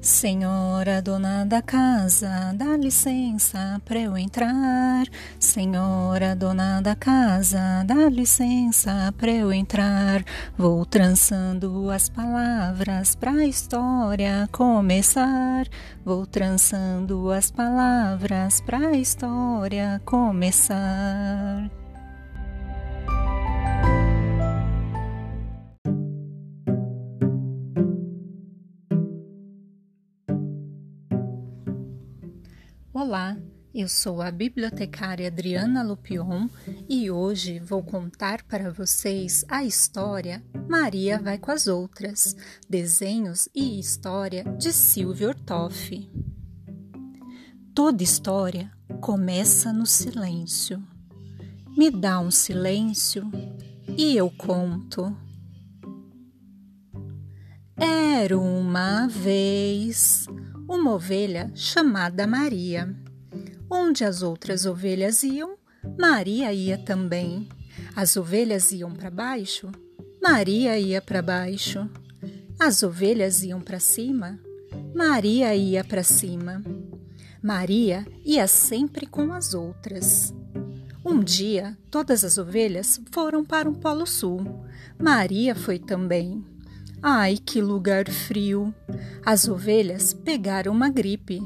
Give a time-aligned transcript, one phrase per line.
[0.00, 5.04] Senhora dona da casa, dá licença para eu entrar.
[5.40, 10.24] Senhora dona da casa, dá licença para eu entrar.
[10.56, 15.66] Vou trançando as palavras para a história começar.
[16.04, 21.68] Vou trançando as palavras para a história começar.
[33.00, 33.36] Olá,
[33.72, 36.48] eu sou a bibliotecária Adriana Lupion
[36.88, 42.34] e hoje vou contar para vocês a história Maria vai com as outras,
[42.68, 46.10] desenhos e história de Silvio Ortoff.
[47.72, 48.68] Toda história
[49.00, 50.82] começa no silêncio.
[51.76, 53.30] Me dá um silêncio
[53.96, 55.16] e eu conto.
[57.76, 60.26] Era uma vez
[60.68, 62.94] uma ovelha chamada Maria.
[63.70, 65.56] Onde as outras ovelhas iam,
[65.98, 67.48] Maria ia também.
[67.96, 69.72] As ovelhas iam para baixo,
[70.22, 71.88] Maria ia para baixo.
[72.58, 74.38] As ovelhas iam para cima,
[74.94, 76.62] Maria ia para cima.
[77.42, 80.34] Maria ia sempre com as outras.
[81.04, 84.66] Um dia, todas as ovelhas foram para um polo sul.
[84.98, 86.44] Maria foi também.
[87.02, 88.74] Ai, que lugar frio!
[89.24, 91.40] As ovelhas pegaram uma gripe.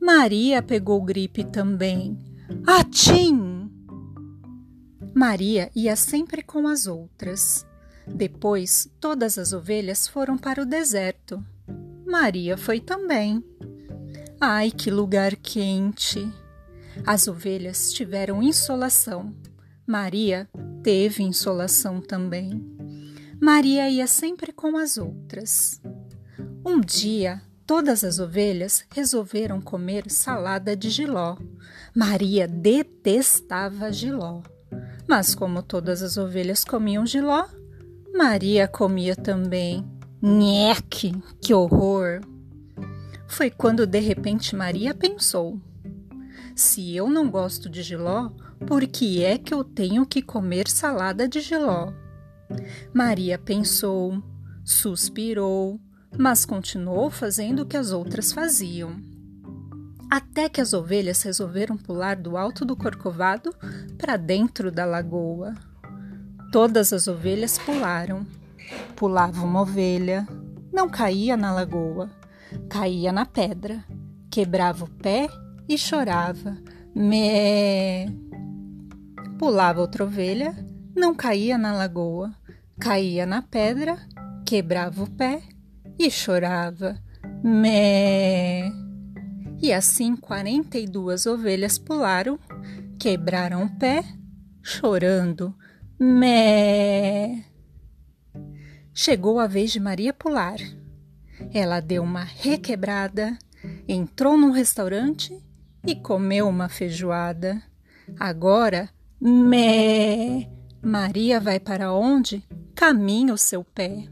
[0.00, 2.18] Maria pegou gripe também.
[2.66, 3.70] Atim!
[5.14, 7.66] Maria ia sempre com as outras.
[8.06, 11.44] Depois, todas as ovelhas foram para o deserto.
[12.06, 13.42] Maria foi também.
[14.40, 16.30] Ai, que lugar quente!
[17.06, 19.34] As ovelhas tiveram insolação.
[19.86, 20.48] Maria
[20.82, 22.73] teve insolação também.
[23.40, 25.80] Maria ia sempre com as outras.
[26.64, 31.36] Um dia, todas as ovelhas resolveram comer salada de giló.
[31.94, 34.42] Maria detestava giló.
[35.06, 37.46] Mas como todas as ovelhas comiam giló,
[38.14, 39.84] Maria comia também.
[40.22, 42.20] Nheque, que horror!
[43.26, 45.60] Foi quando de repente Maria pensou:
[46.54, 48.30] se eu não gosto de giló,
[48.66, 51.92] por que é que eu tenho que comer salada de giló?
[52.92, 54.22] Maria pensou,
[54.64, 55.80] suspirou,
[56.16, 58.96] mas continuou fazendo o que as outras faziam.
[60.10, 63.54] Até que as ovelhas resolveram pular do alto do corcovado
[63.98, 65.54] para dentro da lagoa.
[66.52, 68.26] Todas as ovelhas pularam.
[68.94, 70.26] Pulava uma ovelha,
[70.72, 72.10] não caía na lagoa,
[72.68, 73.84] caía na pedra,
[74.30, 75.28] quebrava o pé
[75.68, 76.56] e chorava.
[76.94, 78.06] Mé.
[79.38, 80.54] Pulava outra ovelha,
[80.94, 82.32] não caía na lagoa,
[82.78, 83.98] caía na pedra,
[84.44, 85.42] quebrava o pé
[85.98, 87.00] e chorava.
[87.42, 88.70] Mé!
[89.60, 92.38] E assim quarenta e duas ovelhas pularam,
[92.98, 94.04] quebraram o pé,
[94.62, 95.54] chorando.
[95.98, 97.44] Mé!
[98.92, 100.58] Chegou a vez de Maria pular.
[101.52, 103.36] Ela deu uma requebrada,
[103.88, 105.36] entrou num restaurante
[105.86, 107.62] e comeu uma feijoada.
[108.18, 108.88] Agora,
[109.20, 110.48] mé!
[110.84, 112.44] Maria vai para onde?
[112.74, 114.06] Caminha o seu pé.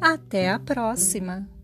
[0.00, 1.57] Até a próxima!